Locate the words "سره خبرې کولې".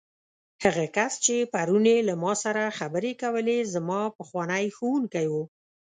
2.43-3.57